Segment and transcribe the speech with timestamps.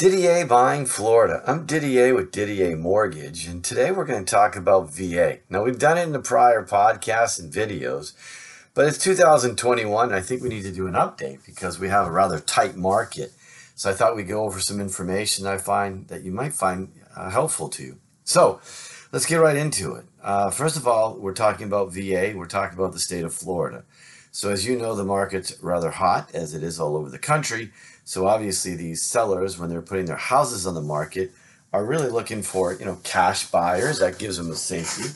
[0.00, 1.42] Didier Buying Florida.
[1.46, 5.40] I'm Didier with DDA Mortgage, and today we're going to talk about VA.
[5.50, 8.14] Now, we've done it in the prior podcasts and videos,
[8.72, 12.06] but it's 2021, and I think we need to do an update because we have
[12.06, 13.34] a rather tight market.
[13.74, 17.28] So I thought we'd go over some information I find that you might find uh,
[17.28, 17.98] helpful to you.
[18.24, 18.58] So
[19.12, 20.06] let's get right into it.
[20.22, 23.84] Uh, first of all, we're talking about VA, we're talking about the state of Florida.
[24.32, 27.72] So, as you know, the market's rather hot, as it is all over the country.
[28.04, 31.30] So obviously these sellers, when they're putting their houses on the market,
[31.72, 34.00] are really looking for, you know, cash buyers.
[34.00, 35.10] That gives them a safety.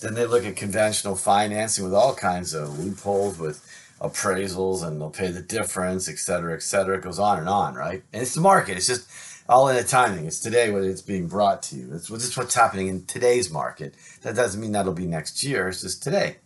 [0.00, 3.64] Then they look at conventional financing with all kinds of loopholes with
[4.00, 6.98] appraisals and they'll pay the difference, et cetera, et cetera.
[6.98, 8.02] It goes on and on, right?
[8.12, 8.76] And it's the market.
[8.76, 9.08] It's just
[9.48, 10.26] all in the timing.
[10.26, 11.94] It's today when it's being brought to you.
[11.94, 13.94] It's just what's happening in today's market.
[14.22, 15.68] That doesn't mean that'll be next year.
[15.68, 16.38] It's just today.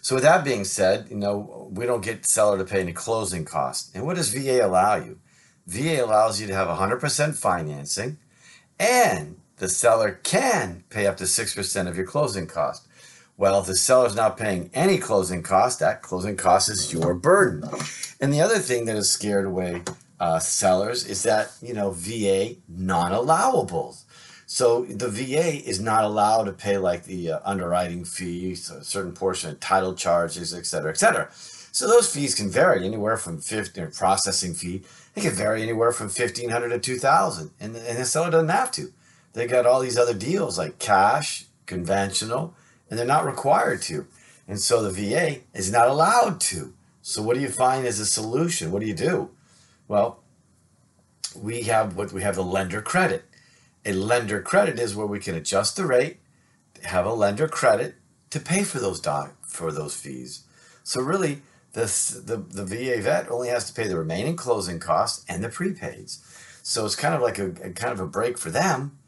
[0.00, 3.44] So with that being said, you know, we don't get seller to pay any closing
[3.44, 3.94] costs.
[3.94, 5.18] And what does VA allow you?
[5.66, 8.18] VA allows you to have 100% financing
[8.78, 12.86] and the seller can pay up to 6% of your closing cost.
[13.36, 17.64] Well, if the seller's not paying any closing cost, that closing cost is your burden.
[18.20, 19.82] And the other thing that has scared away
[20.18, 24.02] uh, sellers is that, you know, VA non-allowables.
[24.50, 29.12] So the VA is not allowed to pay like the uh, underwriting fees, a certain
[29.12, 31.28] portion of title charges, et cetera, et cetera.
[31.70, 34.84] So those fees can vary anywhere from 50 or processing fee.
[35.12, 38.90] They can vary anywhere from 1500 to 2000 and, and the seller doesn't have to.
[39.34, 42.54] They got all these other deals like cash, conventional,
[42.88, 44.06] and they're not required to.
[44.48, 46.72] And so the VA is not allowed to.
[47.02, 48.72] So what do you find as a solution?
[48.72, 49.28] What do you do?
[49.88, 50.20] Well,
[51.36, 53.26] we have what we have the lender credit.
[53.88, 56.18] A lender credit is where we can adjust the rate,
[56.84, 57.94] have a lender credit
[58.28, 60.44] to pay for those doc, for those fees.
[60.84, 61.40] So really,
[61.72, 61.86] the
[62.50, 66.18] the VA vet only has to pay the remaining closing costs and the prepaids.
[66.62, 68.98] So it's kind of like a, a kind of a break for them,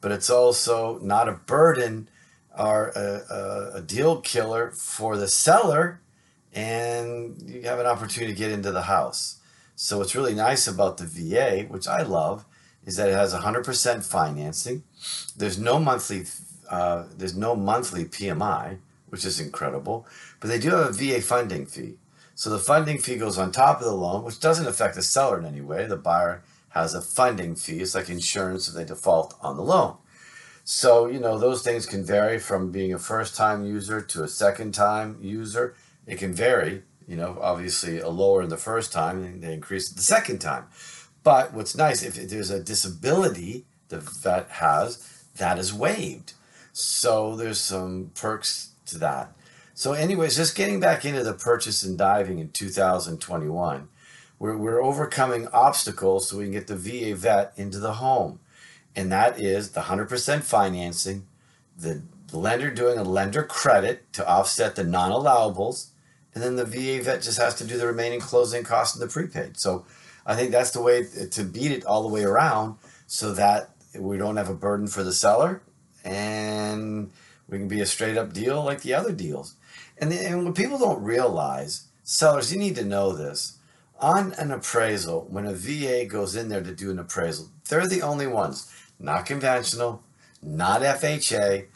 [0.00, 2.08] but it's also not a burden
[2.56, 6.00] or a, a, a deal killer for the seller,
[6.54, 9.40] and you have an opportunity to get into the house.
[9.74, 12.44] So what's really nice about the VA, which I love,
[12.84, 14.82] is that it has 100% financing.
[15.36, 16.24] There's no monthly
[16.68, 18.78] uh, there's no monthly PMI,
[19.08, 20.06] which is incredible,
[20.38, 21.94] but they do have a VA funding fee.
[22.34, 25.38] So the funding fee goes on top of the loan, which doesn't affect the seller
[25.38, 25.86] in any way.
[25.86, 27.80] The buyer has a funding fee.
[27.80, 29.96] It's like insurance if they default on the loan.
[30.62, 34.28] So, you know, those things can vary from being a first time user to a
[34.28, 35.74] second time user.
[36.06, 39.88] It can vary, you know, obviously a lower in the first time, and they increase
[39.88, 40.66] the second time.
[41.28, 46.32] But what's nice, if there's a disability the vet has, that is waived.
[46.72, 49.34] So there's some perks to that.
[49.74, 53.88] So, anyways, just getting back into the purchase and diving in 2021,
[54.38, 58.40] we're, we're overcoming obstacles so we can get the VA vet into the home.
[58.96, 61.26] And that is the 100% financing,
[61.76, 65.88] the lender doing a lender credit to offset the non allowables,
[66.34, 69.12] and then the VA vet just has to do the remaining closing costs and the
[69.12, 69.60] prepaid.
[69.60, 69.84] So,
[70.28, 74.18] I think that's the way to beat it all the way around so that we
[74.18, 75.62] don't have a burden for the seller
[76.04, 77.10] and
[77.48, 79.54] we can be a straight up deal like the other deals.
[79.96, 83.56] And, the, and what people don't realize, sellers, you need to know this.
[84.00, 88.02] On an appraisal, when a VA goes in there to do an appraisal, they're the
[88.02, 90.02] only ones, not conventional,
[90.42, 91.66] not FHA,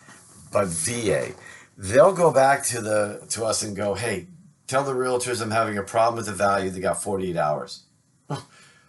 [0.52, 1.32] but VA.
[1.78, 4.28] They'll go back to the to us and go, hey,
[4.66, 6.70] tell the realtors I'm having a problem with the value.
[6.70, 7.84] They got 48 hours.
[8.30, 8.46] Oh,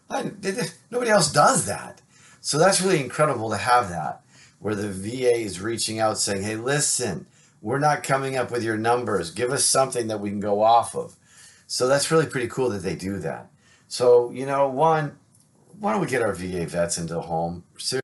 [0.10, 0.32] I,
[0.92, 2.02] nobody else does that.
[2.42, 4.22] So that's really incredible to have that,
[4.60, 7.26] where the VA is reaching out saying, hey, listen,
[7.62, 9.32] we're not coming up with your numbers.
[9.32, 11.16] Give us something that we can go off of.
[11.68, 13.50] So that's really pretty cool that they do that.
[13.88, 15.18] So, you know, one,
[15.79, 17.64] why don't we get our VA vets into the home?
[17.78, 18.02] Seriously.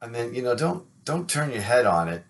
[0.00, 2.24] I mean, you know, don't don't turn your head on it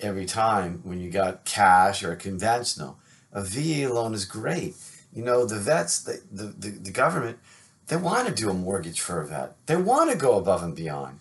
[0.00, 2.98] every time when you got cash or a conventional.
[3.32, 4.74] A VA loan is great.
[5.12, 7.38] You know, the vets, the, the, the, government,
[7.88, 9.56] they want to do a mortgage for a vet.
[9.66, 11.18] They want to go above and beyond.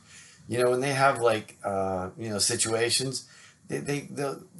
[0.47, 3.27] You know, when they have like, uh, you know, situations,
[3.67, 4.09] they, they,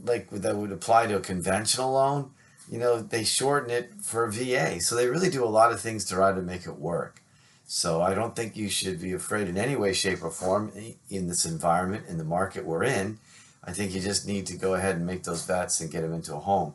[0.04, 2.32] like that would apply to a conventional loan,
[2.70, 4.80] you know, they shorten it for VA.
[4.82, 7.22] So they really do a lot of things to try to make it work.
[7.66, 10.72] So I don't think you should be afraid in any way, shape, or form
[11.10, 13.20] in this environment, in the market we're in.
[13.64, 16.14] I think you just need to go ahead and make those vets and get them
[16.14, 16.74] into a home.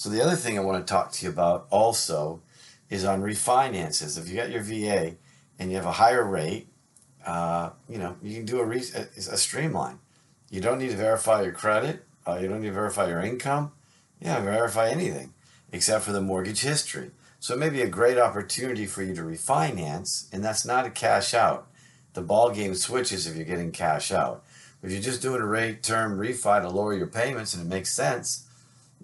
[0.00, 2.40] So the other thing I want to talk to you about also
[2.88, 4.18] is on refinances.
[4.18, 5.16] If you got your VA
[5.58, 6.68] and you have a higher rate,
[7.26, 9.98] uh, you know you can do a, re- a, a streamline.
[10.48, 12.06] You don't need to verify your credit.
[12.26, 13.72] Uh, you don't need to verify your income.
[14.22, 15.34] Yeah, verify anything
[15.70, 17.10] except for the mortgage history.
[17.38, 20.90] So it may be a great opportunity for you to refinance, and that's not a
[20.90, 21.68] cash out.
[22.14, 24.46] The ball game switches if you're getting cash out.
[24.82, 27.92] If you're just doing a rate term refi to lower your payments and it makes
[27.92, 28.46] sense,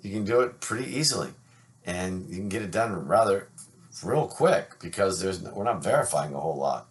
[0.06, 1.30] you can do it pretty easily,
[1.84, 3.48] and you can get it done rather
[4.02, 6.88] real quick because there's we're not verifying a whole lot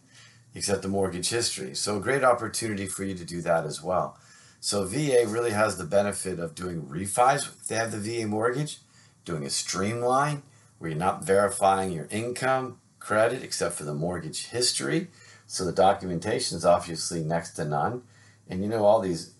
[0.55, 1.75] except the mortgage history.
[1.75, 4.17] So a great opportunity for you to do that as well.
[4.61, 8.79] So VA really has the benefit of doing refis if they have the VA mortgage,
[9.25, 10.43] doing a streamline
[10.79, 15.09] where you're not verifying your income, credit, except for the mortgage history.
[15.45, 18.03] So the documentation is obviously next to none.
[18.49, 19.33] And you know, all these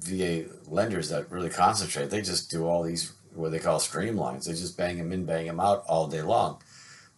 [0.00, 4.46] VA lenders that really concentrate, they just do all these what they call streamlines.
[4.46, 6.60] They just bang them in, bang them out all day long.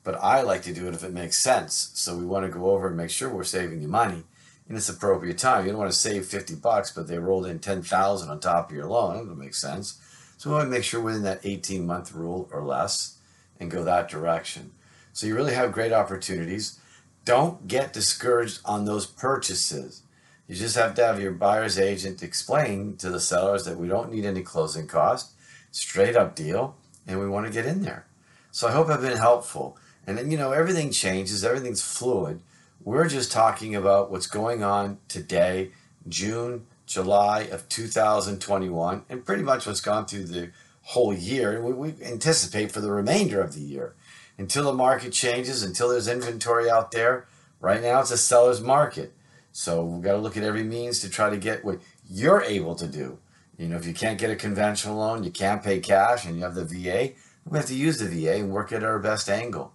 [0.04, 1.90] But I like to do it if it makes sense.
[1.94, 4.24] So we want to go over and make sure we're saving you money
[4.68, 5.64] in its appropriate time.
[5.64, 8.76] You don't want to save 50 bucks, but they rolled in 10,000 on top of
[8.76, 9.18] your loan.
[9.18, 10.00] Doesn't make sense.
[10.36, 13.18] So we want to make sure within that 18 month rule or less
[13.58, 14.72] and go that direction.
[15.12, 16.78] So you really have great opportunities.
[17.24, 20.02] Don't get discouraged on those purchases.
[20.46, 24.12] You just have to have your buyer's agent explain to the sellers that we don't
[24.12, 25.32] need any closing cost,
[25.70, 26.76] straight up deal,
[27.06, 28.06] and we want to get in there.
[28.50, 29.76] So I hope I've been helpful.
[30.06, 32.40] And then, you know, everything changes, everything's fluid.
[32.82, 35.72] We're just talking about what's going on today,
[36.08, 40.50] June, July of 2021, and pretty much what's gone through the
[40.82, 41.54] whole year.
[41.54, 43.94] And we, we anticipate for the remainder of the year
[44.38, 47.26] until the market changes, until there's inventory out there.
[47.60, 49.12] Right now, it's a seller's market.
[49.52, 52.74] So we've got to look at every means to try to get what you're able
[52.76, 53.18] to do.
[53.58, 56.42] You know, if you can't get a conventional loan, you can't pay cash, and you
[56.44, 57.12] have the VA,
[57.44, 59.72] we have to use the VA and work at our best angle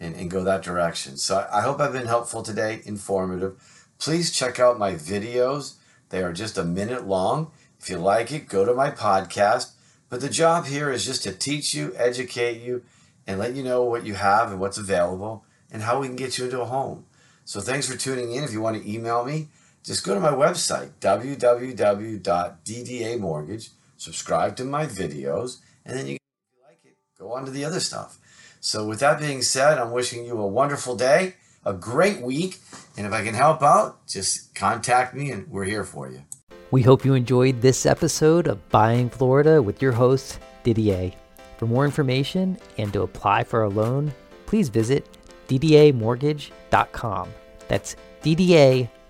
[0.00, 1.16] and, and go that direction.
[1.16, 3.62] So I hope I've been helpful today, informative.
[3.98, 5.74] Please check out my videos.
[6.08, 7.52] They are just a minute long.
[7.78, 9.72] If you like it, go to my podcast.
[10.08, 12.82] But the job here is just to teach you, educate you,
[13.26, 16.38] and let you know what you have and what's available and how we can get
[16.38, 17.06] you into a home.
[17.44, 18.44] So thanks for tuning in.
[18.44, 19.48] If you want to email me,
[19.82, 26.18] just go to my website, www.ddamortgage, subscribe to my videos, and then you, you
[26.66, 28.18] like it, go on to the other stuff.
[28.60, 31.34] So with that being said, I'm wishing you a wonderful day,
[31.64, 32.60] a great week,
[32.96, 36.22] and if I can help out, just contact me and we're here for you.
[36.70, 41.12] We hope you enjoyed this episode of Buying Florida with your host, Didier.
[41.58, 44.12] For more information and to apply for a loan,
[44.46, 45.06] please visit
[45.48, 47.28] ddamortgage.com.
[47.68, 47.96] That's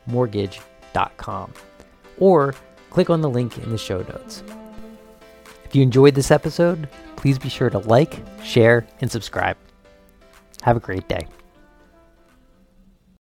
[0.08, 1.52] ddamortgage.com.
[2.18, 2.54] Or
[2.90, 4.42] click on the link in the show notes.
[5.64, 9.56] If you enjoyed this episode, please be sure to like, share, and subscribe.
[10.62, 11.26] Have a great day.